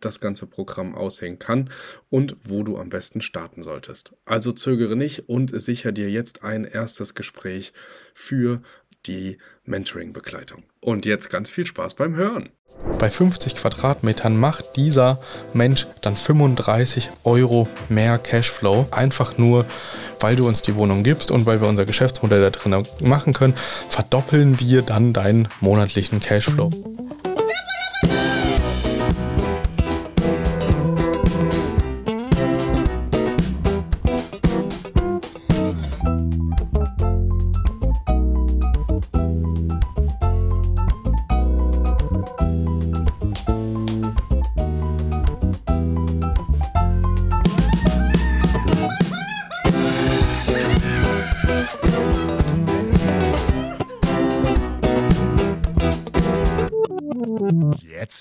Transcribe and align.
das 0.00 0.20
ganze 0.20 0.46
Programm 0.46 0.94
aussehen 0.94 1.38
kann 1.38 1.70
und 2.10 2.36
wo 2.44 2.62
du 2.62 2.78
am 2.78 2.88
besten 2.88 3.20
starten 3.20 3.62
solltest. 3.62 4.12
Also 4.24 4.52
zögere 4.52 4.96
nicht 4.96 5.28
und 5.28 5.58
sicher 5.60 5.92
dir 5.92 6.10
jetzt 6.10 6.42
ein 6.44 6.64
erstes 6.64 7.14
Gespräch 7.14 7.72
für 8.14 8.62
die 9.06 9.38
Mentoring-Begleitung. 9.64 10.64
Und 10.80 11.06
jetzt 11.06 11.30
ganz 11.30 11.50
viel 11.50 11.66
Spaß 11.66 11.94
beim 11.94 12.16
Hören. 12.16 12.50
Bei 12.98 13.10
50 13.10 13.56
Quadratmetern 13.56 14.36
macht 14.36 14.76
dieser 14.76 15.20
Mensch 15.52 15.86
dann 16.02 16.16
35 16.16 17.10
Euro 17.24 17.68
mehr 17.88 18.18
Cashflow. 18.18 18.86
Einfach 18.90 19.38
nur, 19.38 19.66
weil 20.20 20.36
du 20.36 20.46
uns 20.46 20.62
die 20.62 20.74
Wohnung 20.74 21.02
gibst 21.02 21.30
und 21.30 21.46
weil 21.46 21.60
wir 21.60 21.68
unser 21.68 21.86
Geschäftsmodell 21.86 22.40
da 22.40 22.50
drin 22.50 22.84
machen 23.00 23.32
können, 23.32 23.54
verdoppeln 23.88 24.60
wir 24.60 24.82
dann 24.82 25.12
deinen 25.12 25.48
monatlichen 25.60 26.20
Cashflow. 26.20 26.97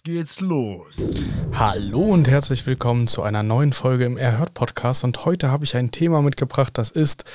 Geht's 0.07 0.39
los. 0.39 1.15
Hallo 1.51 1.99
und 1.99 2.29
herzlich 2.29 2.65
willkommen 2.65 3.07
zu 3.07 3.23
einer 3.23 3.43
neuen 3.43 3.73
Folge 3.73 4.05
im 4.05 4.15
Erhört 4.15 4.53
Podcast. 4.53 5.03
Und 5.03 5.25
heute 5.25 5.51
habe 5.51 5.65
ich 5.65 5.75
ein 5.75 5.91
Thema 5.91 6.21
mitgebracht, 6.21 6.77
das 6.77 6.91
ist 6.91 7.25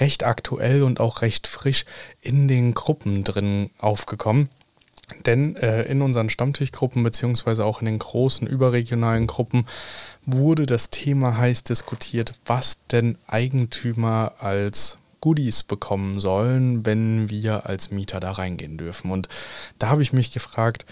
recht 0.00 0.24
aktuell 0.24 0.82
und 0.82 0.98
auch 0.98 1.20
recht 1.20 1.46
frisch 1.46 1.84
in 2.22 2.48
den 2.48 2.72
Gruppen 2.72 3.22
drin 3.22 3.68
aufgekommen. 3.80 4.48
Denn 5.26 5.56
äh, 5.56 5.82
in 5.82 6.00
unseren 6.00 6.30
Stammtischgruppen 6.30 7.02
beziehungsweise 7.02 7.66
auch 7.66 7.80
in 7.80 7.84
den 7.84 7.98
großen 7.98 8.46
überregionalen 8.46 9.26
Gruppen 9.26 9.66
wurde 10.24 10.64
das 10.64 10.88
Thema 10.88 11.36
heiß 11.36 11.64
diskutiert, 11.64 12.32
was 12.46 12.78
denn 12.90 13.18
Eigentümer 13.26 14.32
als 14.38 14.96
Goodies 15.20 15.64
bekommen 15.64 16.18
sollen, 16.18 16.86
wenn 16.86 17.28
wir 17.28 17.66
als 17.66 17.90
Mieter 17.90 18.20
da 18.20 18.32
reingehen 18.32 18.78
dürfen. 18.78 19.10
Und 19.10 19.28
da 19.78 19.90
habe 19.90 20.00
ich 20.00 20.14
mich 20.14 20.32
gefragt, 20.32 20.86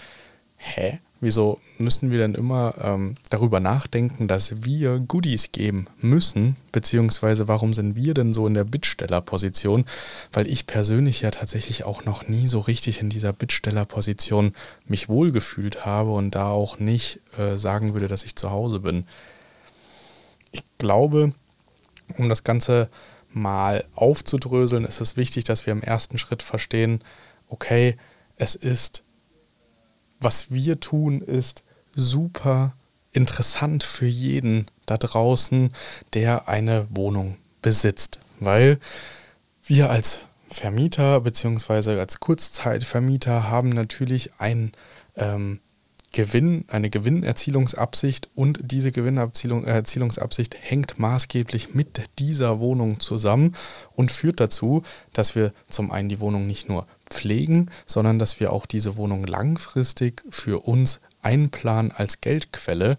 hä, 0.57 0.99
wieso 1.21 1.59
müssen 1.77 2.11
wir 2.11 2.17
denn 2.17 2.35
immer 2.35 2.75
ähm, 2.81 3.15
darüber 3.29 3.59
nachdenken, 3.59 4.27
dass 4.27 4.63
wir 4.63 4.99
Goodies 4.99 5.51
geben 5.51 5.87
müssen, 5.99 6.55
beziehungsweise 6.71 7.47
warum 7.47 7.73
sind 7.73 7.95
wir 7.95 8.13
denn 8.13 8.33
so 8.33 8.47
in 8.47 8.53
der 8.53 8.63
Bittstellerposition? 8.63 9.85
Weil 10.31 10.47
ich 10.47 10.67
persönlich 10.67 11.21
ja 11.21 11.31
tatsächlich 11.31 11.83
auch 11.83 12.05
noch 12.05 12.27
nie 12.27 12.47
so 12.47 12.59
richtig 12.59 13.01
in 13.01 13.09
dieser 13.09 13.33
Bittstellerposition 13.33 14.53
mich 14.87 15.09
wohlgefühlt 15.09 15.85
habe 15.85 16.11
und 16.11 16.35
da 16.35 16.49
auch 16.49 16.79
nicht 16.79 17.19
äh, 17.37 17.57
sagen 17.57 17.93
würde, 17.93 18.07
dass 18.07 18.23
ich 18.23 18.35
zu 18.35 18.51
Hause 18.51 18.79
bin. 18.79 19.05
Ich 20.51 20.63
glaube, 20.77 21.33
um 22.17 22.29
das 22.29 22.43
Ganze 22.43 22.89
mal 23.33 23.83
aufzudröseln, 23.95 24.85
ist 24.85 25.01
es 25.01 25.17
wichtig, 25.17 25.43
dass 25.43 25.65
wir 25.65 25.73
im 25.73 25.83
ersten 25.83 26.17
Schritt 26.17 26.41
verstehen, 26.41 27.01
okay, 27.49 27.95
es 28.37 28.55
ist 28.55 29.03
was 30.19 30.51
wir 30.51 30.79
tun, 30.79 31.21
ist 31.21 31.63
super 31.95 32.73
interessant 33.11 33.83
für 33.83 34.05
jeden 34.05 34.67
da 34.85 34.97
draußen, 34.97 35.71
der 36.13 36.47
eine 36.47 36.87
Wohnung 36.89 37.37
besitzt. 37.61 38.19
Weil 38.39 38.79
wir 39.65 39.89
als 39.89 40.19
Vermieter 40.49 41.21
bzw. 41.21 41.99
als 41.99 42.19
Kurzzeitvermieter 42.19 43.49
haben 43.49 43.69
natürlich 43.69 44.31
ein 44.39 44.71
ähm, 45.15 45.59
Gewinn, 46.13 46.65
eine 46.69 46.89
Gewinnerzielungsabsicht 46.89 48.29
und 48.33 48.59
diese 48.63 48.91
Gewinnerzielungsabsicht 48.91 50.55
hängt 50.59 50.97
maßgeblich 50.97 51.75
mit 51.75 52.01
dieser 52.17 52.59
Wohnung 52.59 52.99
zusammen 52.99 53.55
und 53.95 54.11
führt 54.11 54.39
dazu, 54.39 54.83
dass 55.11 55.35
wir 55.35 55.51
zum 55.67 55.91
einen 55.91 56.09
die 56.09 56.19
Wohnung 56.19 56.47
nicht 56.47 56.69
nur 56.69 56.87
pflegen, 57.09 57.69
sondern 57.85 58.19
dass 58.19 58.39
wir 58.39 58.53
auch 58.53 58.65
diese 58.65 58.97
Wohnung 58.97 59.25
langfristig 59.25 60.23
für 60.29 60.65
uns 60.65 60.99
einplanen 61.21 61.91
als 61.91 62.21
Geldquelle. 62.21 62.97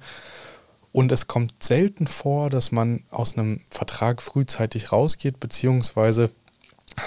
Und 0.93 1.13
es 1.13 1.27
kommt 1.27 1.63
selten 1.63 2.07
vor, 2.07 2.51
dass 2.51 2.73
man 2.73 3.05
aus 3.11 3.37
einem 3.37 3.61
Vertrag 3.71 4.23
frühzeitig 4.23 4.91
rausgeht, 4.91 5.39
beziehungsweise 5.39 6.31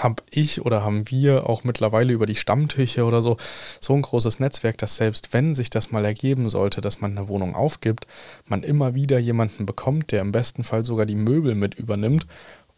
habe 0.00 0.22
ich 0.30 0.64
oder 0.64 0.82
haben 0.82 1.10
wir 1.10 1.48
auch 1.48 1.64
mittlerweile 1.64 2.12
über 2.12 2.26
die 2.26 2.34
Stammtische 2.34 3.04
oder 3.04 3.20
so 3.20 3.36
so 3.80 3.94
ein 3.94 4.02
großes 4.02 4.40
Netzwerk, 4.40 4.78
dass 4.78 4.96
selbst 4.96 5.32
wenn 5.32 5.54
sich 5.54 5.70
das 5.70 5.90
mal 5.90 6.04
ergeben 6.04 6.48
sollte, 6.48 6.80
dass 6.80 7.00
man 7.00 7.16
eine 7.16 7.28
Wohnung 7.28 7.54
aufgibt, 7.54 8.06
man 8.46 8.62
immer 8.62 8.94
wieder 8.94 9.18
jemanden 9.18 9.66
bekommt, 9.66 10.12
der 10.12 10.20
im 10.20 10.32
besten 10.32 10.64
Fall 10.64 10.84
sogar 10.84 11.06
die 11.06 11.16
Möbel 11.16 11.54
mit 11.54 11.74
übernimmt 11.74 12.26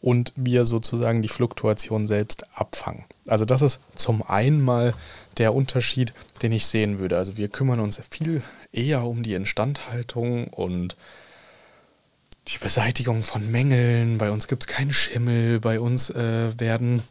und 0.05 0.35
wir 0.37 0.67
sozusagen 0.67 1.23
die 1.23 1.29
Fluktuation 1.29 2.07
selbst 2.07 2.45
abfangen. 2.55 3.07
Also 3.27 3.47
das 3.47 3.63
ist 3.63 3.81
zum 3.95 4.23
einen 4.23 4.61
mal 4.61 4.93
der 5.39 5.55
Unterschied, 5.55 6.13
den 6.43 6.53
ich 6.53 6.67
sehen 6.67 6.99
würde. 6.99 7.17
Also 7.17 7.39
wir 7.39 7.49
kümmern 7.49 7.81
uns 7.81 8.03
viel 8.11 8.43
eher 8.71 9.05
um 9.05 9.23
die 9.23 9.33
Instandhaltung 9.33 10.49
und 10.49 10.95
die 12.49 12.59
Beseitigung 12.59 13.23
von 13.23 13.51
Mängeln. 13.51 14.19
Bei 14.19 14.31
uns 14.31 14.47
gibt 14.47 14.65
es 14.65 14.67
keinen 14.67 14.93
Schimmel, 14.93 15.59
bei 15.59 15.81
uns 15.81 16.11
äh, 16.11 16.61
werden 16.61 17.03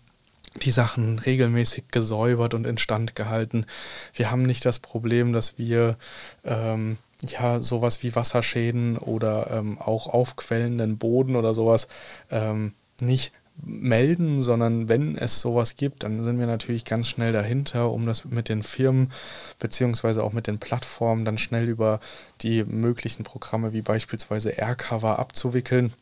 die 0.62 0.70
Sachen 0.70 1.18
regelmäßig 1.18 1.86
gesäubert 1.88 2.54
und 2.54 2.68
instand 2.68 3.16
gehalten. 3.16 3.66
Wir 4.14 4.30
haben 4.30 4.44
nicht 4.44 4.66
das 4.66 4.78
Problem, 4.78 5.34
dass 5.34 5.58
wir 5.58 5.98
ähm, 6.46 6.98
ja 7.24 7.60
sowas 7.60 8.04
wie 8.04 8.16
Wasserschäden 8.16 9.00
oder 9.00 9.50
ähm, 9.50 9.80
auch 9.80 10.06
aufquellenden 10.06 11.00
Boden 11.00 11.36
oder 11.36 11.56
sowas 11.56 11.88
ähm, 12.30 12.74
nicht 13.04 13.32
melden, 13.62 14.42
sondern 14.42 14.90
wenn 14.90 15.16
es 15.16 15.40
sowas 15.40 15.76
gibt, 15.76 16.04
dann 16.04 16.24
sind 16.24 16.40
wir 16.40 16.48
natürlich 16.48 16.86
ganz 16.86 17.08
schnell 17.08 17.32
dahinter, 17.32 17.92
um 17.92 18.06
das 18.06 18.26
mit 18.26 18.50
den 18.50 18.64
Firmen 18.64 19.12
beziehungsweise 19.60 20.24
auch 20.24 20.34
mit 20.34 20.48
den 20.48 20.60
Plattformen 20.60 21.24
dann 21.24 21.38
schnell 21.38 21.70
über 21.70 22.00
die 22.42 22.64
möglichen 22.64 23.24
Programme 23.24 23.74
wie 23.74 23.82
beispielsweise 23.82 24.50
AirCover 24.50 25.20
abzuwickeln 25.20 25.94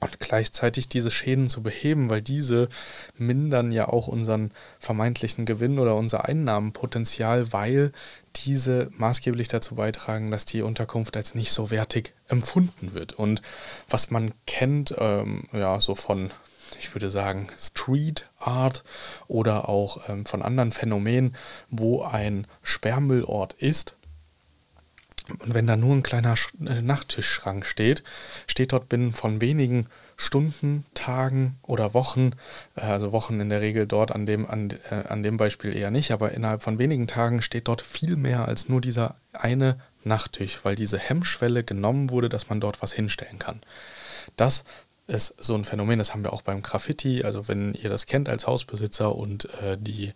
und 0.00 0.20
gleichzeitig 0.20 0.88
diese 0.88 1.10
Schäden 1.10 1.48
zu 1.48 1.62
beheben, 1.62 2.10
weil 2.10 2.22
diese 2.22 2.68
mindern 3.18 3.72
ja 3.72 3.88
auch 3.88 4.06
unseren 4.06 4.50
vermeintlichen 4.78 5.46
Gewinn 5.46 5.78
oder 5.78 5.96
unser 5.96 6.26
Einnahmenpotenzial, 6.26 7.52
weil 7.52 7.92
diese 8.44 8.90
maßgeblich 8.96 9.48
dazu 9.48 9.74
beitragen, 9.74 10.30
dass 10.30 10.44
die 10.44 10.62
Unterkunft 10.62 11.16
als 11.16 11.34
nicht 11.34 11.52
so 11.52 11.70
wertig 11.70 12.12
empfunden 12.28 12.92
wird. 12.92 13.12
Und 13.12 13.42
was 13.88 14.10
man 14.10 14.32
kennt, 14.46 14.94
ähm, 14.98 15.44
ja, 15.52 15.80
so 15.80 15.94
von, 15.94 16.30
ich 16.78 16.94
würde 16.94 17.10
sagen, 17.10 17.48
Street 17.58 18.28
Art 18.38 18.84
oder 19.26 19.68
auch 19.68 20.08
ähm, 20.08 20.26
von 20.26 20.42
anderen 20.42 20.72
Phänomenen, 20.72 21.34
wo 21.70 22.02
ein 22.02 22.46
Sperrmüllort 22.62 23.54
ist, 23.54 23.96
und 25.38 25.54
wenn 25.54 25.66
da 25.66 25.76
nur 25.76 25.94
ein 25.94 26.02
kleiner 26.02 26.34
äh, 26.66 26.82
Nachttischschrank 26.82 27.64
steht, 27.64 28.02
steht 28.46 28.72
dort 28.72 28.88
binnen 28.90 29.14
von 29.14 29.40
wenigen 29.40 29.86
Stunden, 30.16 30.84
Tagen 30.92 31.56
oder 31.62 31.94
Wochen, 31.94 32.32
äh, 32.76 32.82
also 32.82 33.12
Wochen 33.12 33.40
in 33.40 33.48
der 33.48 33.62
Regel 33.62 33.86
dort, 33.86 34.12
an 34.12 34.26
dem, 34.26 34.46
an, 34.48 34.70
äh, 34.90 35.06
an 35.08 35.22
dem 35.22 35.38
Beispiel 35.38 35.74
eher 35.74 35.90
nicht, 35.90 36.10
aber 36.10 36.32
innerhalb 36.32 36.62
von 36.62 36.78
wenigen 36.78 37.06
Tagen 37.06 37.40
steht 37.40 37.68
dort 37.68 37.80
viel 37.80 38.16
mehr 38.16 38.46
als 38.46 38.68
nur 38.68 38.80
dieser 38.80 39.14
eine 39.32 39.78
Nachttisch, 40.04 40.60
weil 40.62 40.76
diese 40.76 40.98
Hemmschwelle 40.98 41.64
genommen 41.64 42.10
wurde, 42.10 42.28
dass 42.28 42.50
man 42.50 42.60
dort 42.60 42.82
was 42.82 42.92
hinstellen 42.92 43.38
kann. 43.38 43.60
Das 44.36 44.64
ist 45.06 45.34
so 45.38 45.54
ein 45.54 45.64
Phänomen, 45.64 45.98
das 45.98 46.12
haben 46.12 46.24
wir 46.24 46.32
auch 46.32 46.42
beim 46.42 46.62
Graffiti. 46.62 47.24
Also 47.24 47.46
wenn 47.46 47.74
ihr 47.74 47.90
das 47.90 48.06
kennt 48.06 48.28
als 48.28 48.46
Hausbesitzer 48.46 49.14
und 49.14 49.46
äh, 49.60 49.76
die 49.78 50.14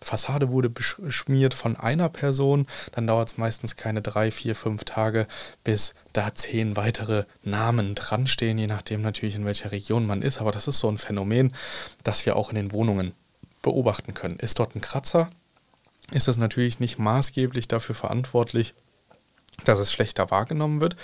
Fassade 0.00 0.50
wurde 0.50 0.70
beschmiert 0.70 1.52
von 1.52 1.76
einer 1.76 2.08
Person, 2.08 2.66
dann 2.92 3.06
dauert 3.06 3.32
es 3.32 3.38
meistens 3.38 3.76
keine 3.76 4.00
drei, 4.00 4.30
vier, 4.30 4.54
fünf 4.54 4.84
Tage, 4.84 5.26
bis 5.62 5.94
da 6.14 6.34
zehn 6.34 6.76
weitere 6.76 7.24
Namen 7.42 7.94
dran 7.94 8.26
stehen, 8.26 8.56
je 8.56 8.66
nachdem 8.66 9.02
natürlich 9.02 9.34
in 9.34 9.44
welcher 9.44 9.72
Region 9.72 10.06
man 10.06 10.22
ist. 10.22 10.40
Aber 10.40 10.52
das 10.52 10.68
ist 10.68 10.78
so 10.78 10.88
ein 10.88 10.98
Phänomen, 10.98 11.54
das 12.02 12.24
wir 12.24 12.36
auch 12.36 12.48
in 12.48 12.56
den 12.56 12.72
Wohnungen 12.72 13.14
beobachten 13.60 14.14
können. 14.14 14.38
Ist 14.38 14.58
dort 14.58 14.74
ein 14.74 14.80
Kratzer, 14.80 15.30
ist 16.12 16.28
das 16.28 16.38
natürlich 16.38 16.80
nicht 16.80 16.98
maßgeblich 16.98 17.68
dafür 17.68 17.94
verantwortlich, 17.94 18.72
dass 19.64 19.78
es 19.78 19.92
schlechter 19.92 20.30
wahrgenommen 20.30 20.80
wird, 20.80 20.96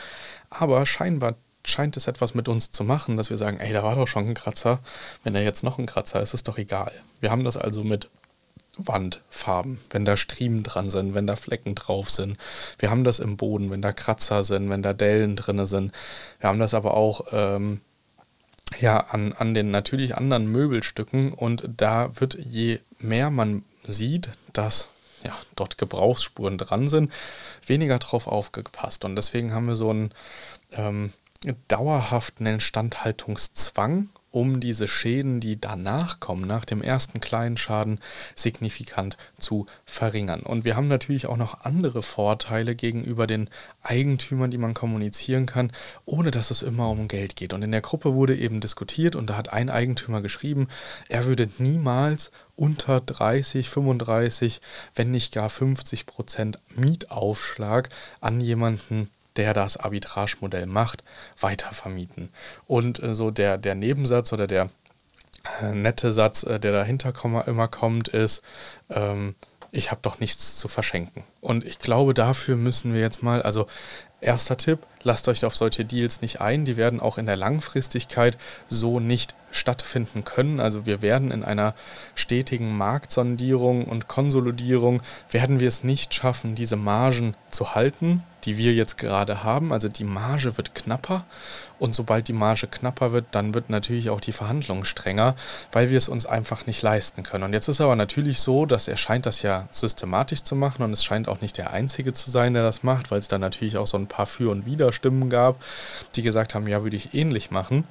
aber 0.48 0.86
scheinbar 0.86 1.34
scheint 1.66 1.96
es 1.96 2.06
etwas 2.06 2.34
mit 2.34 2.48
uns 2.48 2.70
zu 2.70 2.84
machen, 2.84 3.16
dass 3.16 3.30
wir 3.30 3.36
sagen, 3.36 3.58
ey, 3.58 3.72
da 3.72 3.82
war 3.82 3.94
doch 3.94 4.06
schon 4.06 4.28
ein 4.28 4.34
Kratzer, 4.34 4.80
wenn 5.24 5.34
da 5.34 5.40
jetzt 5.40 5.62
noch 5.62 5.78
ein 5.78 5.86
Kratzer 5.86 6.20
ist, 6.20 6.34
ist 6.34 6.48
doch 6.48 6.58
egal. 6.58 6.92
Wir 7.20 7.30
haben 7.30 7.44
das 7.44 7.56
also 7.56 7.84
mit 7.84 8.08
Wandfarben, 8.78 9.80
wenn 9.90 10.04
da 10.04 10.16
Striemen 10.16 10.62
dran 10.62 10.90
sind, 10.90 11.14
wenn 11.14 11.26
da 11.26 11.36
Flecken 11.36 11.74
drauf 11.74 12.10
sind. 12.10 12.36
Wir 12.78 12.90
haben 12.90 13.04
das 13.04 13.18
im 13.18 13.36
Boden, 13.36 13.70
wenn 13.70 13.82
da 13.82 13.92
Kratzer 13.92 14.44
sind, 14.44 14.68
wenn 14.70 14.82
da 14.82 14.92
Dellen 14.92 15.36
drin 15.36 15.64
sind. 15.66 15.92
Wir 16.40 16.48
haben 16.48 16.58
das 16.58 16.74
aber 16.74 16.94
auch 16.94 17.26
ähm, 17.32 17.80
ja, 18.80 18.98
an, 18.98 19.32
an 19.32 19.54
den 19.54 19.70
natürlich 19.70 20.16
anderen 20.16 20.50
Möbelstücken 20.50 21.32
und 21.32 21.68
da 21.76 22.10
wird 22.20 22.34
je 22.34 22.80
mehr 22.98 23.30
man 23.30 23.64
sieht, 23.84 24.30
dass 24.52 24.88
ja, 25.24 25.32
dort 25.54 25.78
Gebrauchsspuren 25.78 26.58
dran 26.58 26.88
sind, 26.88 27.12
weniger 27.66 27.98
drauf 27.98 28.26
aufgepasst. 28.26 29.04
Und 29.04 29.16
deswegen 29.16 29.52
haben 29.52 29.66
wir 29.66 29.76
so 29.76 29.90
einen 29.90 30.12
ähm, 30.72 31.12
dauerhaften 31.68 32.46
Instandhaltungszwang 32.46 34.08
um 34.36 34.60
diese 34.60 34.86
Schäden, 34.86 35.40
die 35.40 35.58
danach 35.58 36.20
kommen, 36.20 36.46
nach 36.46 36.66
dem 36.66 36.82
ersten 36.82 37.20
kleinen 37.20 37.56
Schaden, 37.56 38.00
signifikant 38.34 39.16
zu 39.38 39.64
verringern. 39.86 40.40
Und 40.40 40.66
wir 40.66 40.76
haben 40.76 40.88
natürlich 40.88 41.24
auch 41.24 41.38
noch 41.38 41.62
andere 41.62 42.02
Vorteile 42.02 42.74
gegenüber 42.74 43.26
den 43.26 43.48
Eigentümern, 43.82 44.50
die 44.50 44.58
man 44.58 44.74
kommunizieren 44.74 45.46
kann, 45.46 45.72
ohne 46.04 46.32
dass 46.32 46.50
es 46.50 46.60
immer 46.60 46.90
um 46.90 47.08
Geld 47.08 47.34
geht. 47.36 47.54
Und 47.54 47.62
in 47.62 47.72
der 47.72 47.80
Gruppe 47.80 48.12
wurde 48.12 48.36
eben 48.36 48.60
diskutiert 48.60 49.16
und 49.16 49.30
da 49.30 49.38
hat 49.38 49.54
ein 49.54 49.70
Eigentümer 49.70 50.20
geschrieben, 50.20 50.68
er 51.08 51.24
würde 51.24 51.48
niemals 51.56 52.30
unter 52.56 53.00
30, 53.00 53.70
35, 53.70 54.60
wenn 54.94 55.12
nicht 55.12 55.32
gar 55.32 55.48
50 55.48 56.04
Prozent 56.04 56.58
Mietaufschlag 56.74 57.88
an 58.20 58.42
jemanden 58.42 59.10
der 59.36 59.54
das 59.54 59.76
Arbitragemodell 59.76 60.66
macht, 60.66 61.02
weitervermieten. 61.40 62.30
Und 62.66 63.02
äh, 63.02 63.14
so 63.14 63.30
der, 63.30 63.58
der 63.58 63.74
Nebensatz 63.74 64.32
oder 64.32 64.46
der 64.46 64.70
äh, 65.62 65.72
nette 65.72 66.12
Satz, 66.12 66.42
äh, 66.42 66.58
der 66.58 66.72
dahinter 66.72 67.12
immer 67.46 67.68
kommt, 67.68 68.08
ist, 68.08 68.42
ähm, 68.90 69.34
ich 69.72 69.90
habe 69.90 70.00
doch 70.02 70.20
nichts 70.20 70.56
zu 70.56 70.68
verschenken. 70.68 71.22
Und 71.40 71.64
ich 71.64 71.78
glaube, 71.78 72.14
dafür 72.14 72.56
müssen 72.56 72.94
wir 72.94 73.00
jetzt 73.00 73.22
mal, 73.22 73.42
also 73.42 73.66
erster 74.20 74.56
Tipp, 74.56 74.80
lasst 75.02 75.28
euch 75.28 75.44
auf 75.44 75.54
solche 75.54 75.84
Deals 75.84 76.22
nicht 76.22 76.40
ein. 76.40 76.64
Die 76.64 76.76
werden 76.76 77.00
auch 77.00 77.18
in 77.18 77.26
der 77.26 77.36
Langfristigkeit 77.36 78.38
so 78.68 79.00
nicht 79.00 79.34
stattfinden 79.50 80.24
können. 80.24 80.60
Also 80.60 80.86
wir 80.86 81.02
werden 81.02 81.30
in 81.30 81.44
einer 81.44 81.74
stetigen 82.14 82.76
Marktsondierung 82.76 83.84
und 83.84 84.08
Konsolidierung, 84.08 85.02
werden 85.30 85.60
wir 85.60 85.68
es 85.68 85.84
nicht 85.84 86.14
schaffen, 86.14 86.54
diese 86.54 86.76
Margen 86.76 87.34
zu 87.50 87.74
halten, 87.74 88.22
die 88.46 88.56
wir 88.56 88.72
jetzt 88.72 88.96
gerade 88.96 89.44
haben. 89.44 89.72
Also 89.72 89.88
die 89.88 90.04
Marge 90.04 90.56
wird 90.56 90.74
knapper 90.74 91.24
und 91.78 91.94
sobald 91.94 92.28
die 92.28 92.32
Marge 92.32 92.68
knapper 92.68 93.12
wird, 93.12 93.26
dann 93.32 93.52
wird 93.52 93.68
natürlich 93.68 94.08
auch 94.08 94.20
die 94.20 94.32
Verhandlung 94.32 94.84
strenger, 94.84 95.34
weil 95.72 95.90
wir 95.90 95.98
es 95.98 96.08
uns 96.08 96.24
einfach 96.24 96.66
nicht 96.66 96.80
leisten 96.82 97.22
können. 97.22 97.44
Und 97.44 97.52
jetzt 97.52 97.68
ist 97.68 97.80
aber 97.80 97.96
natürlich 97.96 98.40
so, 98.40 98.64
dass 98.64 98.88
er 98.88 98.96
scheint 98.96 99.26
das 99.26 99.42
ja 99.42 99.68
systematisch 99.70 100.42
zu 100.42 100.56
machen 100.56 100.82
und 100.82 100.92
es 100.92 101.04
scheint 101.04 101.28
auch 101.28 101.40
nicht 101.40 101.58
der 101.58 101.72
Einzige 101.72 102.12
zu 102.12 102.30
sein, 102.30 102.54
der 102.54 102.62
das 102.62 102.82
macht, 102.82 103.10
weil 103.10 103.18
es 103.18 103.28
da 103.28 103.38
natürlich 103.38 103.76
auch 103.76 103.86
so 103.86 103.98
ein 103.98 104.06
paar 104.06 104.26
Für- 104.26 104.50
und 104.50 104.64
Widerstimmen 104.64 105.28
gab, 105.28 105.62
die 106.14 106.22
gesagt 106.22 106.54
haben, 106.54 106.66
ja, 106.66 106.82
würde 106.82 106.96
ich 106.96 107.14
ähnlich 107.14 107.50
machen 107.50 107.84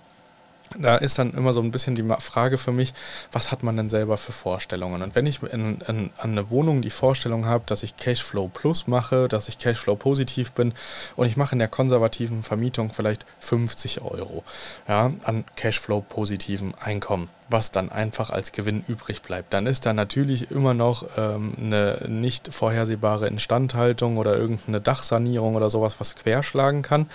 da 0.78 0.98
ist 0.98 1.20
dann 1.20 1.34
immer 1.34 1.54
so 1.54 1.62
ein 1.62 1.72
bisschen 1.72 1.96
die 1.96 2.06
Frage 2.20 2.58
für 2.58 2.72
mich, 2.72 2.94
was 3.32 3.52
hat 3.52 3.64
man 3.64 3.78
denn 3.78 3.90
selber 3.90 4.18
für 4.18 4.32
Vorstellungen? 4.32 5.02
Und 5.02 5.16
wenn 5.16 5.26
ich 5.26 5.42
in, 5.44 5.82
in, 5.82 6.12
an 6.18 6.32
eine 6.32 6.50
Wohnung 6.50 6.82
die 6.82 6.90
Vorstellung 6.90 7.46
habe, 7.46 7.64
dass 7.68 7.84
ich 7.84 7.98
Cashflow 7.98 8.50
Plus 8.50 8.88
mache, 8.88 9.28
dass 9.28 9.48
ich 9.48 9.58
Cashflow 9.58 9.96
positiv 9.96 10.52
bin 10.54 10.74
und 11.16 11.28
ich 11.28 11.38
mache 11.38 11.54
in 11.54 11.60
der 11.60 11.68
konservativen 11.68 12.44
Vermietung 12.44 12.92
vielleicht 12.94 13.26
50 13.40 14.02
Euro 14.02 14.44
ja, 14.88 15.12
an 15.24 15.46
Cashflow 15.56 16.02
positivem 16.02 16.74
Einkommen, 16.80 17.30
was 17.50 17.72
dann 17.72 17.92
einfach 17.92 18.30
als 18.30 18.52
Gewinn 18.52 18.84
übrig 18.88 19.22
bleibt. 19.22 19.54
Dann 19.54 19.68
ist 19.68 19.86
da 19.86 19.94
natürlich 19.94 20.52
immer 20.52 20.74
noch 20.74 21.06
ähm, 21.18 21.54
eine 21.58 22.06
nicht 22.08 22.54
vorhersehbare 22.54 23.28
Instandhaltung 23.28 24.18
oder 24.18 24.36
irgendeine 24.36 24.82
Dachsanierung 24.82 25.56
oder 25.56 25.70
sowas, 25.70 26.00
was 26.00 26.16
querschlagen 26.16 26.82
kann. 26.82 27.08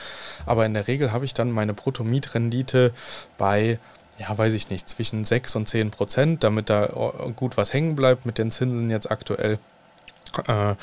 Aber 0.47 0.67
in 0.67 0.75
der 0.75 0.89
Regel 0.89 1.13
habe 1.13 1.25
ich 1.25 1.35
dann 1.35 1.51
meine 1.51 1.75
Bruttomietrendite 1.75 2.93
bei 3.41 3.81
ja, 4.21 4.37
weiß 4.37 4.53
ich 4.53 4.69
nicht, 4.69 4.87
zwischen 4.87 5.25
6 5.25 5.57
und 5.57 5.67
10 5.67 5.91
Prozent, 5.91 6.45
damit 6.45 6.69
da 6.69 6.87
gut 7.37 7.57
was 7.57 7.73
hängen 7.73 7.97
bleibt 7.97 8.27
mit 8.27 8.37
den 8.37 8.51
Zinsen 8.51 8.91
jetzt 8.91 9.11
aktuell. 9.11 9.59
Äh, 10.47 10.75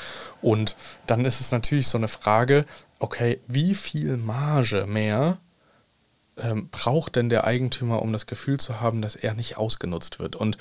und 0.42 0.74
dann 1.06 1.24
ist 1.24 1.40
es 1.40 1.52
natürlich 1.52 1.86
so 1.86 1.98
eine 1.98 2.08
Frage, 2.08 2.64
okay, 2.98 3.38
wie 3.46 3.76
viel 3.76 4.16
Marge 4.16 4.86
mehr 4.86 5.38
ähm, 6.36 6.68
braucht 6.68 7.14
denn 7.14 7.28
der 7.28 7.44
Eigentümer, 7.44 8.02
um 8.02 8.12
das 8.12 8.26
Gefühl 8.26 8.58
zu 8.58 8.80
haben, 8.80 9.02
dass 9.02 9.14
er 9.14 9.34
nicht 9.34 9.56
ausgenutzt 9.56 10.18
wird? 10.18 10.34
Und 10.34 10.58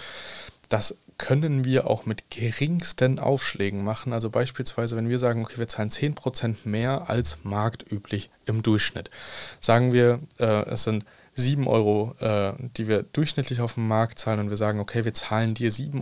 das 0.70 0.96
können 1.18 1.66
wir 1.66 1.88
auch 1.88 2.06
mit 2.06 2.30
geringsten 2.30 3.18
Aufschlägen 3.18 3.84
machen. 3.84 4.14
Also 4.14 4.30
beispielsweise, 4.30 4.96
wenn 4.98 5.10
wir 5.10 5.18
sagen, 5.18 5.44
okay, 5.44 5.58
wir 5.58 5.68
zahlen 5.68 5.90
10% 5.90 6.58
mehr 6.66 7.10
als 7.10 7.40
marktüblich 7.44 8.30
im 8.46 8.62
Durchschnitt. 8.62 9.10
Sagen 9.60 9.94
wir, 9.94 10.20
äh, 10.38 10.66
es 10.70 10.84
sind 10.84 11.06
7 11.38 11.68
Euro, 11.68 12.16
äh, 12.20 12.54
die 12.78 12.88
wir 12.88 13.04
durchschnittlich 13.04 13.62
auf 13.62 13.76
dem 13.76 13.88
Markt 13.88 14.20
zahlen 14.20 14.40
und 14.40 14.50
wir 14.50 14.58
sagen, 14.58 14.80
okay, 14.80 15.06
wir 15.06 15.14
zahlen 15.14 15.54
dir 15.54 15.72
7,70 15.72 16.02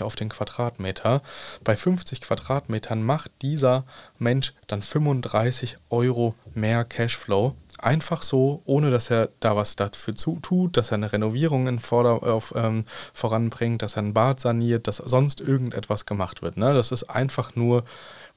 Euro 0.00 0.06
auf 0.06 0.16
den 0.16 0.30
Quadratmeter. 0.30 1.22
Bei 1.62 1.76
50 1.76 2.22
Quadratmetern 2.22 3.02
macht 3.02 3.30
dieser 3.42 3.84
Mensch 4.18 4.54
dann 4.66 4.82
35 4.82 5.76
Euro 5.90 6.34
mehr 6.54 6.84
Cashflow 6.84 7.54
einfach 7.78 8.22
so, 8.22 8.62
ohne 8.64 8.90
dass 8.90 9.10
er 9.10 9.30
da 9.40 9.56
was 9.56 9.76
dafür 9.76 10.14
tut, 10.14 10.76
dass 10.76 10.90
er 10.90 10.94
eine 10.94 11.12
Renovierung 11.12 11.66
in 11.66 11.78
Vorder 11.78 12.22
auf, 12.22 12.54
ähm, 12.56 12.84
voranbringt, 13.12 13.82
dass 13.82 13.96
er 13.96 14.02
ein 14.02 14.14
Bad 14.14 14.40
saniert, 14.40 14.88
dass 14.88 14.96
sonst 14.96 15.40
irgendetwas 15.40 16.06
gemacht 16.06 16.42
wird. 16.42 16.56
Ne? 16.56 16.72
Das 16.72 16.92
ist 16.92 17.04
einfach 17.04 17.56
nur, 17.56 17.84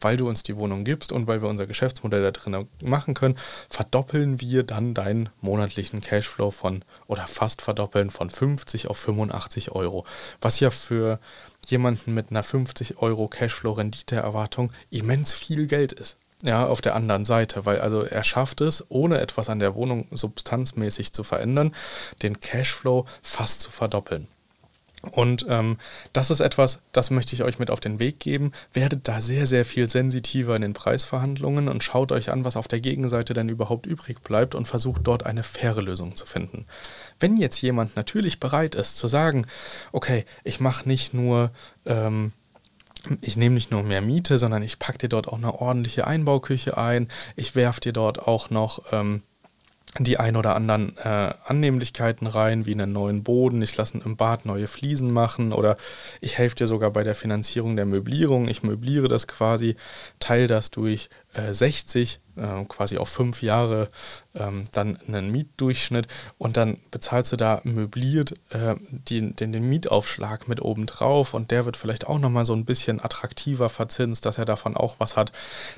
weil 0.02 0.18
du 0.18 0.28
uns 0.28 0.44
die 0.44 0.56
Wohnung 0.58 0.84
gibst 0.84 1.12
und 1.12 1.28
weil 1.28 1.42
wir 1.42 1.50
unser 1.50 1.68
Geschäftsmodell 1.68 2.24
da 2.24 2.32
drin 2.32 2.68
machen 2.82 3.14
können, 3.14 3.38
verdoppeln 3.70 4.42
wir 4.42 4.64
dann 4.64 4.94
deinen 4.94 5.30
monatlichen 5.42 6.02
Cashflow 6.02 6.52
von 6.52 6.84
oder 7.08 7.28
fast 7.28 7.62
verdoppeln 7.62 8.10
von 8.10 8.30
50 8.30 8.88
auf 8.88 8.98
85 8.98 9.72
Euro. 9.72 10.06
Was 10.42 10.60
ja 10.60 10.70
für 10.70 11.20
jemanden 11.66 12.14
mit 12.14 12.32
einer 12.32 12.44
50 12.44 12.98
Euro 12.98 13.28
Cashflow-Rendite-Erwartung 13.28 14.72
immens 14.90 15.34
viel 15.34 15.68
Geld 15.68 15.92
ist. 15.92 16.18
Ja, 16.44 16.68
auf 16.68 16.82
der 16.82 16.96
anderen 16.96 17.26
Seite, 17.26 17.66
weil 17.66 17.82
also 17.82 18.04
er 18.04 18.24
schafft 18.24 18.62
es, 18.62 18.86
ohne 18.90 19.20
etwas 19.20 19.50
an 19.50 19.58
der 19.60 19.74
Wohnung 19.74 20.08
substanzmäßig 20.12 21.12
zu 21.12 21.24
verändern, 21.24 21.74
den 22.22 22.40
Cashflow 22.40 23.06
fast 23.24 23.62
zu 23.62 23.72
verdoppeln. 23.72 24.28
Und 25.12 25.46
ähm, 25.48 25.78
das 26.12 26.32
ist 26.32 26.40
etwas, 26.40 26.80
das 26.92 27.12
möchte 27.12 27.36
ich 27.36 27.44
euch 27.44 27.60
mit 27.60 27.70
auf 27.70 27.80
den 27.80 28.00
Weg 28.00 28.20
geben. 28.20 28.52
Werdet 28.74 29.08
da 29.08 29.22
sehr, 29.22 29.46
sehr 29.46 29.64
viel 29.64 29.90
sensitiver 29.90 30.56
in 30.56 30.64
den 30.64 30.74
Preisverhandlungen 30.74 31.70
und 31.70 31.84
schaut 31.84 32.12
euch 32.12 32.32
an, 32.32 32.44
was 32.44 32.58
auf 32.58 32.68
der 32.68 32.80
Gegenseite 32.80 33.34
denn 33.34 33.48
überhaupt 33.48 33.86
übrig 33.86 34.22
bleibt 34.22 34.56
und 34.56 34.68
versucht 34.68 35.02
dort 35.06 35.26
eine 35.26 35.44
faire 35.44 35.82
Lösung 35.82 36.16
zu 36.16 36.26
finden. 36.26 36.66
Wenn 37.20 37.38
jetzt 37.38 37.62
jemand 37.62 37.96
natürlich 37.96 38.40
bereit 38.40 38.76
ist 38.76 38.98
zu 38.98 39.08
sagen, 39.08 39.46
okay, 39.92 40.26
ich 40.44 40.60
mache 40.60 40.88
nicht 40.88 41.14
nur 41.14 41.52
ähm, 41.86 42.34
ich 43.22 43.38
nehme 43.38 43.56
nicht 43.56 43.72
nur 43.72 43.84
mehr 43.84 44.02
Miete, 44.02 44.38
sondern 44.38 44.64
ich 44.64 44.80
packe 44.80 44.98
dir 44.98 45.10
dort 45.10 45.30
auch 45.30 45.38
eine 45.38 45.54
ordentliche 45.54 46.08
Einbauküche 46.08 46.78
ein. 46.78 47.08
Ich 47.38 47.56
werfe 47.56 47.80
dir 47.80 47.94
dort 47.94 48.28
auch 48.28 48.50
noch 48.50 48.82
ähm, 48.92 49.24
die 50.04 50.18
ein 50.18 50.36
oder 50.36 50.56
anderen 50.56 50.98
äh, 50.98 51.34
Annehmlichkeiten 51.46 52.28
rein, 52.28 52.66
wie 52.66 52.74
einen 52.74 52.92
neuen 52.92 53.24
Boden. 53.24 53.62
Ich 53.62 53.76
lasse 53.78 53.98
im 54.04 54.18
Bad 54.18 54.46
neue 54.46 54.68
Fliesen 54.68 55.12
machen 55.12 55.54
oder 55.54 55.78
ich 56.22 56.38
helfe 56.38 56.56
dir 56.56 56.68
sogar 56.68 56.92
bei 56.92 57.04
der 57.04 57.16
Finanzierung 57.16 57.76
der 57.76 57.86
Möblierung. 57.86 58.48
Ich 58.48 58.64
möbliere 58.64 59.08
das 59.08 59.28
quasi, 59.28 59.76
teile 60.20 60.48
das 60.48 60.72
durch 60.72 61.10
60, 61.54 62.20
äh, 62.38 62.66
quasi 62.66 62.98
auf 62.98 63.10
fünf 63.10 63.42
Jahre, 63.42 63.90
ähm, 64.36 64.66
dann 64.72 64.98
einen 65.08 65.32
Mietdurchschnitt 65.32 66.08
und 66.38 66.58
dann 66.58 66.78
bezahlst 66.92 67.32
du 67.32 67.36
da 67.36 67.62
möbliert 67.64 68.34
äh, 68.50 68.76
die, 68.90 69.34
den, 69.34 69.52
den 69.52 69.70
Mietaufschlag 69.70 70.48
mit 70.48 70.62
oben 70.62 70.86
drauf 70.86 71.34
und 71.34 71.52
der 71.52 71.66
wird 71.66 71.78
vielleicht 71.78 72.08
auch 72.08 72.20
nochmal 72.20 72.46
so 72.46 72.54
ein 72.54 72.66
bisschen 72.66 73.04
attraktiver 73.04 73.70
verzinst, 73.70 74.26
dass 74.26 74.38
er 74.38 74.46
davon 74.46 74.78
auch 74.78 74.96
was 75.00 75.16
hat, 75.16 75.32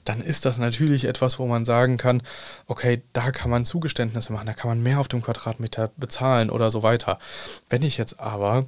dann 0.06 0.22
ist 0.22 0.46
das 0.46 0.58
natürlich 0.58 1.06
etwas, 1.06 1.40
wo 1.40 1.48
man 1.48 1.66
sagen 1.66 1.98
kann, 1.98 2.22
okay, 2.68 3.02
da 3.14 3.32
kann 3.32 3.52
man 3.52 3.66
Zugeständnisse 3.66 4.34
machen, 4.34 4.48
da 4.48 4.54
kann 4.54 4.70
man 4.70 4.84
mehr 4.84 5.00
auf 5.00 5.08
dem 5.08 5.22
Quadratmeter 5.22 5.92
bezahlen 5.98 6.50
oder 6.50 6.72
so 6.72 6.84
weiter. 6.84 7.20
Wenn 7.70 7.84
ich 7.84 7.98
jetzt 7.98 8.20
aber 8.20 8.66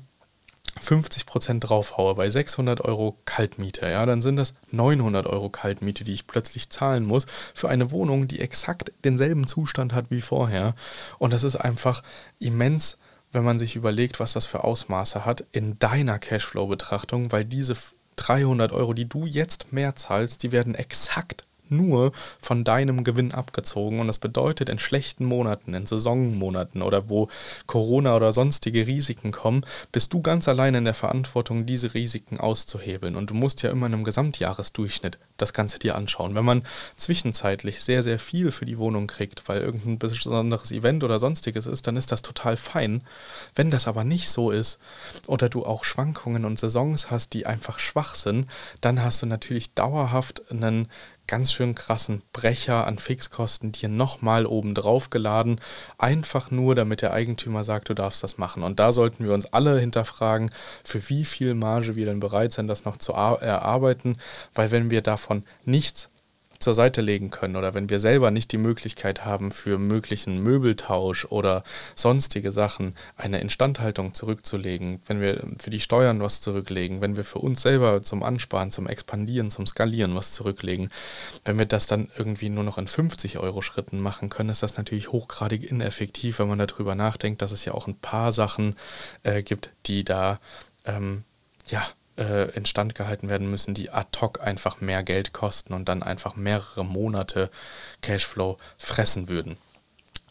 50% 0.80 1.60
draufhaue 1.60 2.16
bei 2.16 2.30
600 2.30 2.82
Euro 2.82 3.18
Kaltmiete, 3.26 3.90
ja, 3.90 4.06
dann 4.06 4.22
sind 4.22 4.36
das 4.38 4.54
900 4.72 5.28
Euro 5.28 5.50
Kaltmiete, 5.50 6.04
die 6.04 6.14
ich 6.14 6.28
plötzlich 6.28 6.70
zahlen 6.70 7.06
muss 7.06 7.26
für 7.54 7.70
eine 7.70 7.92
Wohnung, 7.92 8.28
die 8.28 8.40
exakt 8.40 8.92
denselben 9.04 9.48
Zustand 9.48 9.94
hat 9.94 10.06
wie 10.10 10.22
vorher. 10.22 10.76
Und 11.20 11.34
das 11.34 11.44
ist 11.44 11.56
einfach 11.56 12.04
immens, 12.40 12.98
wenn 13.32 13.44
man 13.44 13.60
sich 13.60 13.76
überlegt, 13.76 14.20
was 14.20 14.34
das 14.34 14.46
für 14.46 14.64
Ausmaße 14.64 15.26
hat 15.26 15.46
in 15.52 15.78
deiner 15.80 16.20
Cashflow-Betrachtung, 16.20 17.32
weil 17.32 17.46
diese 17.46 17.76
300 18.18 18.72
Euro, 18.72 18.94
die 18.94 19.08
du 19.08 19.26
jetzt 19.26 19.72
mehr 19.72 19.96
zahlst, 19.96 20.44
die 20.44 20.52
werden 20.52 20.76
exakt 20.76 21.46
nur 21.72 22.12
von 22.40 22.64
deinem 22.64 23.04
Gewinn 23.04 23.32
abgezogen. 23.32 24.00
Und 24.00 24.08
das 24.08 24.20
bedeutet, 24.20 24.70
in 24.70 24.80
schlechten 24.80 25.26
Monaten, 25.26 25.74
in 25.74 25.86
Saisonmonaten 25.86 26.82
oder 26.82 27.10
wo 27.10 27.30
Corona 27.66 28.16
oder 28.16 28.34
sonstige 28.34 28.88
Risiken 28.88 29.32
kommen, 29.32 29.66
bist 29.92 30.14
du 30.14 30.22
ganz 30.22 30.48
allein 30.48 30.76
in 30.76 30.86
der 30.86 30.94
Verantwortung, 30.94 31.66
diese 31.66 31.94
Risiken 31.94 32.40
auszuhebeln. 32.40 33.16
Und 33.16 33.30
du 33.30 33.34
musst 33.34 33.64
ja 33.64 33.72
immer 33.72 33.88
in 33.88 33.94
einem 33.94 34.04
Gesamtjahresdurchschnitt 34.04 35.18
das 35.38 35.54
Ganze 35.54 35.80
dir 35.80 35.96
anschauen. 35.96 36.36
Wenn 36.36 36.46
man 36.46 36.64
zwischenzeitlich 36.96 37.82
sehr, 37.82 38.04
sehr 38.04 38.20
viel 38.20 38.52
für 38.52 38.66
die 38.66 38.78
Wohnung 38.78 39.08
kriegt, 39.08 39.48
weil 39.48 39.62
irgendein 39.62 40.00
besonderes 40.00 40.72
Event 40.72 41.04
oder 41.04 41.20
sonstiges 41.20 41.66
ist, 41.66 41.88
dann 41.88 41.98
ist 41.98 42.12
das 42.12 42.22
total 42.22 42.58
fein. 42.58 43.04
Wenn 43.56 43.72
das 43.72 43.88
aber 43.88 44.04
nicht 44.04 44.30
so 44.30 44.52
ist 44.52 44.80
oder 45.28 45.50
du 45.50 45.66
auch 45.66 45.84
Schwankungen 45.84 46.46
und 46.46 46.60
Saisons 46.60 47.12
hast, 47.12 47.34
die 47.34 47.46
einfach 47.46 47.80
schwach 47.80 48.16
sind, 48.16 48.48
dann 48.82 49.04
hast 49.04 49.22
du 49.22 49.26
natürlich 49.26 49.74
dauerhaft 49.74 50.52
einen 50.52 50.90
ganz 51.32 51.54
schön 51.54 51.76
krassen 51.76 52.24
Brecher 52.34 52.86
an 52.86 53.00
Fixkosten 53.00 53.72
dir 53.72 53.88
nochmal 53.88 54.46
oben 54.46 54.76
drauf 54.76 55.10
geladen, 55.10 55.62
einfach 55.98 56.52
nur 56.52 56.76
damit 56.76 57.02
der 57.02 57.14
Eigentümer 57.14 57.64
sagt, 57.64 57.88
du 57.88 57.94
darfst 57.94 58.22
das 58.22 58.38
machen. 58.38 58.64
Und 58.64 58.82
da 58.82 58.92
sollten 58.92 59.24
wir 59.24 59.34
uns 59.34 59.46
alle 59.46 59.80
hinterfragen, 59.80 60.52
für 60.84 61.08
wie 61.08 61.24
viel 61.24 61.54
Marge 61.54 61.96
wir 61.96 62.06
denn 62.06 62.20
bereit 62.20 62.52
sind, 62.52 62.68
das 62.68 62.84
noch 62.84 62.98
zu 62.98 63.14
erarbeiten, 63.14 64.18
weil 64.54 64.72
wenn 64.72 64.92
wir 64.92 65.02
davon 65.02 65.46
nichts 65.64 66.10
zur 66.62 66.76
Seite 66.76 67.02
legen 67.02 67.30
können 67.30 67.56
oder 67.56 67.74
wenn 67.74 67.90
wir 67.90 68.00
selber 68.00 68.32
nicht 68.32 68.52
die 68.52 68.58
Möglichkeit 68.58 69.26
haben, 69.26 69.52
für 69.52 69.78
möglichen 69.78 70.42
Möbeltausch 70.42 71.26
oder 71.26 71.64
sonstige 71.96 72.52
Sachen 72.52 72.96
eine 73.18 73.42
Instandhaltung 73.42 74.14
zurückzulegen, 74.14 75.02
wenn 75.08 75.22
wir 75.22 75.44
für 75.58 75.70
die 75.70 75.80
Steuern 75.80 76.22
was 76.22 76.42
zurücklegen, 76.42 77.02
wenn 77.02 77.16
wir 77.16 77.24
für 77.24 77.40
uns 77.40 77.62
selber 77.62 78.02
zum 78.02 78.24
Ansparen, 78.24 78.72
zum 78.72 78.88
Expandieren, 78.88 79.52
zum 79.52 79.68
Skalieren 79.68 80.16
was 80.16 80.32
zurücklegen, 80.32 80.90
wenn 81.46 81.58
wir 81.58 81.66
das 81.66 81.88
dann 81.88 82.10
irgendwie 82.18 82.50
nur 82.50 82.64
noch 82.64 82.78
in 82.78 82.88
50 82.88 83.40
Euro 83.40 83.62
Schritten 83.62 84.00
machen 84.00 84.30
können, 84.30 84.50
ist 84.50 84.64
das 84.64 84.78
natürlich 84.78 85.12
hochgradig 85.12 85.64
ineffektiv, 85.64 86.40
wenn 86.40 86.48
man 86.48 86.60
darüber 86.60 86.96
nachdenkt, 86.96 87.42
dass 87.42 87.52
es 87.52 87.66
ja 87.66 87.74
auch 87.74 87.88
ein 87.88 87.96
paar 87.96 88.32
Sachen 88.32 88.76
äh, 89.24 89.44
gibt, 89.44 89.72
die 89.86 90.04
da 90.04 90.40
ähm, 90.86 91.24
ja 91.68 91.84
äh, 92.22 92.46
instand 92.52 92.96
gehalten 92.96 93.30
werden 93.30 93.50
müssen, 93.50 93.74
die 93.74 93.90
ad 93.90 94.20
hoc 94.20 94.42
einfach 94.42 94.82
mehr 94.82 95.04
Geld 95.04 95.34
kosten 95.34 95.74
und 95.74 95.90
dann 95.90 96.04
einfach 96.04 96.36
mehrere 96.36 96.86
Monate 96.86 97.50
Cashflow 98.02 98.58
fressen 98.78 99.28
würden. 99.28 99.58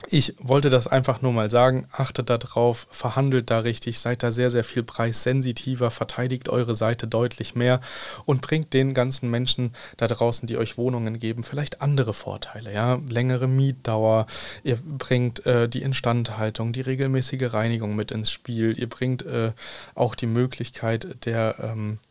Ich 0.09 0.35
wollte 0.39 0.71
das 0.71 0.89
einfach 0.89 1.21
nur 1.23 1.33
mal 1.33 1.51
sagen. 1.51 1.87
Achtet 1.93 2.31
da 2.31 2.39
drauf, 2.39 2.87
verhandelt 2.91 3.51
da 3.51 3.61
richtig, 3.61 3.99
seid 3.99 4.23
da 4.23 4.33
sehr, 4.33 4.51
sehr 4.51 4.65
viel 4.65 4.83
preissensitiver, 4.83 5.91
verteidigt 5.91 6.49
eure 6.49 6.75
Seite 6.75 7.07
deutlich 7.07 7.55
mehr 7.55 7.81
und 8.25 8.41
bringt 8.41 8.73
den 8.73 8.95
ganzen 8.95 9.31
Menschen 9.31 9.73
da 9.99 10.09
draußen, 10.09 10.47
die 10.47 10.57
euch 10.57 10.79
Wohnungen 10.79 11.19
geben, 11.21 11.45
vielleicht 11.45 11.83
andere 11.83 12.13
Vorteile. 12.13 12.73
Ja? 12.73 13.01
Längere 13.09 13.47
Mietdauer, 13.47 14.27
ihr 14.65 14.77
bringt 14.77 15.45
äh, 15.47 15.69
die 15.69 15.83
Instandhaltung, 15.83 16.73
die 16.73 16.81
regelmäßige 16.81 17.53
Reinigung 17.53 17.95
mit 17.95 18.11
ins 18.11 18.31
Spiel, 18.31 18.79
ihr 18.79 18.89
bringt 18.89 19.25
äh, 19.27 19.53
auch 19.95 20.15
die 20.15 20.27
Möglichkeit 20.27 21.25
der. 21.25 21.57
Ähm, 21.61 21.99
äh, 22.03 22.10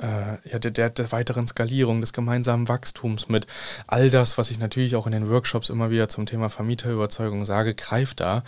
ja, 0.00 0.58
der, 0.58 0.70
der, 0.70 0.90
der, 0.90 1.12
weiteren 1.12 1.46
Skalierung, 1.46 2.00
des 2.00 2.12
gemeinsamen 2.12 2.68
Wachstums 2.68 3.28
mit. 3.28 3.46
All 3.86 4.10
das, 4.10 4.38
was 4.38 4.50
ich 4.50 4.58
natürlich 4.58 4.96
auch 4.96 5.06
in 5.06 5.12
den 5.12 5.28
Workshops 5.28 5.68
immer 5.68 5.90
wieder 5.90 6.08
zum 6.08 6.26
Thema 6.26 6.48
Vermieterüberzeugung 6.48 7.44
sage, 7.44 7.74
greift 7.74 8.20
da. 8.20 8.42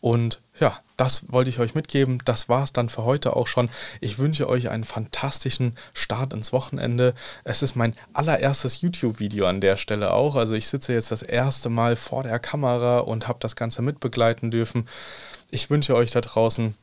Und 0.00 0.40
ja, 0.60 0.76
das 0.96 1.32
wollte 1.32 1.50
ich 1.50 1.60
euch 1.60 1.74
mitgeben. 1.74 2.20
Das 2.24 2.48
war 2.48 2.64
es 2.64 2.72
dann 2.72 2.88
für 2.88 3.04
heute 3.04 3.36
auch 3.36 3.46
schon. 3.46 3.70
Ich 4.00 4.18
wünsche 4.18 4.48
euch 4.48 4.68
einen 4.68 4.84
fantastischen 4.84 5.76
Start 5.94 6.32
ins 6.32 6.52
Wochenende. 6.52 7.14
Es 7.44 7.62
ist 7.62 7.76
mein 7.76 7.94
allererstes 8.12 8.80
YouTube-Video 8.80 9.46
an 9.46 9.60
der 9.60 9.76
Stelle 9.76 10.12
auch. 10.12 10.36
Also 10.36 10.54
ich 10.54 10.68
sitze 10.68 10.92
jetzt 10.92 11.10
das 11.10 11.22
erste 11.22 11.70
Mal 11.70 11.96
vor 11.96 12.22
der 12.22 12.38
Kamera 12.38 12.98
und 12.98 13.28
habe 13.28 13.38
das 13.40 13.56
Ganze 13.56 13.82
mitbegleiten 13.82 14.50
dürfen. 14.50 14.88
Ich 15.50 15.70
wünsche 15.70 15.94
euch 15.94 16.10
da 16.10 16.20
draußen 16.20 16.74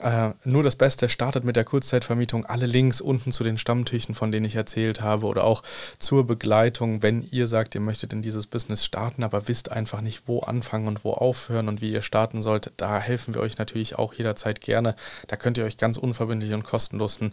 äh, 0.00 0.30
nur 0.44 0.62
das 0.62 0.76
Beste 0.76 1.08
startet 1.08 1.44
mit 1.44 1.56
der 1.56 1.64
Kurzzeitvermietung. 1.64 2.44
Alle 2.46 2.66
Links 2.66 3.00
unten 3.00 3.32
zu 3.32 3.44
den 3.44 3.58
Stammtischen, 3.58 4.14
von 4.14 4.32
denen 4.32 4.46
ich 4.46 4.56
erzählt 4.56 5.00
habe, 5.00 5.26
oder 5.26 5.44
auch 5.44 5.62
zur 5.98 6.26
Begleitung, 6.26 7.02
wenn 7.02 7.26
ihr 7.30 7.46
sagt, 7.46 7.74
ihr 7.74 7.80
möchtet 7.80 8.12
in 8.12 8.20
dieses 8.20 8.46
Business 8.46 8.84
starten, 8.84 9.22
aber 9.22 9.48
wisst 9.48 9.70
einfach 9.70 10.00
nicht, 10.00 10.26
wo 10.26 10.40
anfangen 10.40 10.88
und 10.88 11.04
wo 11.04 11.12
aufhören 11.12 11.68
und 11.68 11.80
wie 11.80 11.92
ihr 11.92 12.02
starten 12.02 12.42
sollt. 12.42 12.72
Da 12.76 12.98
helfen 12.98 13.34
wir 13.34 13.40
euch 13.40 13.58
natürlich 13.58 13.96
auch 13.96 14.14
jederzeit 14.14 14.60
gerne. 14.60 14.96
Da 15.28 15.36
könnt 15.36 15.58
ihr 15.58 15.64
euch 15.64 15.76
ganz 15.76 15.96
unverbindlich 15.96 16.52
und 16.52 16.64
kostenlos 16.64 17.20
ein 17.20 17.32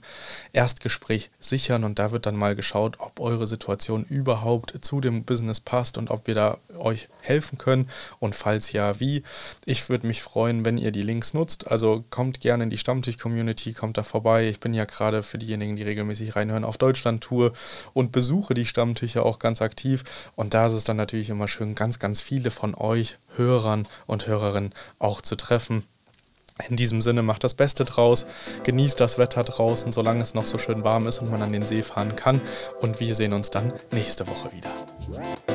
Erstgespräch 0.54 1.32
sichern 1.40 1.84
und 1.84 1.98
da 1.98 2.12
wird 2.12 2.26
dann 2.26 2.36
mal 2.36 2.56
geschaut, 2.56 3.00
ob 3.00 3.20
eure 3.20 3.48
Situation 3.48 4.06
überhaupt 4.08 4.78
zu 4.82 5.02
dem 5.02 5.24
Business 5.24 5.60
passt 5.60 5.98
und 5.98 6.12
ob 6.12 6.28
wir 6.28 6.36
da 6.36 6.58
euch 6.78 7.10
helfen 7.22 7.58
können 7.58 7.90
und 8.20 8.36
falls 8.36 8.72
ja, 8.72 9.00
wie. 9.00 9.24
Ich 9.66 9.90
würde 9.90 10.08
mich 10.08 10.22
freuen, 10.22 10.66
wenn 10.66 10.78
ihr 10.78 10.92
die 10.92 11.02
Links 11.02 11.34
nutzt. 11.34 11.70
Also 11.70 12.04
kommt 12.10 12.40
gerne 12.40 12.51
gerne 12.52 12.66
in 12.66 12.70
die 12.70 12.78
Stammtisch-Community, 12.78 13.72
kommt 13.72 13.98
da 13.98 14.04
vorbei. 14.04 14.50
Ich 14.50 14.60
bin 14.60 14.74
ja 14.74 14.84
gerade 14.84 15.24
für 15.24 15.38
diejenigen, 15.38 15.78
die 15.78 15.84
regelmäßig 15.84 16.36
reinhören, 16.36 16.66
auf 16.66 16.78
Deutschland-Tour 16.78 17.54
und 17.94 18.12
besuche 18.12 18.54
die 18.54 18.66
Stammtische 18.66 19.24
auch 19.24 19.40
ganz 19.40 19.62
aktiv. 19.62 20.04
Und 20.36 20.54
da 20.54 20.68
ist 20.68 20.74
es 20.74 20.84
dann 20.84 20.98
natürlich 20.98 21.30
immer 21.30 21.48
schön, 21.48 21.76
ganz, 21.76 21.98
ganz 21.98 22.20
viele 22.20 22.52
von 22.52 22.76
euch, 22.76 23.18
Hörern 23.38 23.88
und 24.06 24.28
Hörerinnen, 24.28 24.74
auch 25.00 25.22
zu 25.22 25.38
treffen. 25.38 25.86
In 26.68 26.76
diesem 26.76 27.02
Sinne 27.02 27.24
macht 27.24 27.46
das 27.46 27.54
Beste 27.54 27.86
draus, 27.86 28.26
genießt 28.64 29.00
das 29.00 29.18
Wetter 29.18 29.46
draußen, 29.46 29.94
solange 29.94 30.22
es 30.22 30.34
noch 30.34 30.46
so 30.46 30.58
schön 30.58 30.84
warm 30.84 31.08
ist 31.08 31.20
und 31.20 31.32
man 31.32 31.42
an 31.42 31.54
den 31.54 31.64
See 31.64 31.84
fahren 31.84 32.18
kann. 32.18 32.42
Und 32.82 33.00
wir 33.00 33.16
sehen 33.16 33.32
uns 33.32 33.50
dann 33.50 33.72
nächste 33.94 34.28
Woche 34.28 34.52
wieder. 34.52 35.51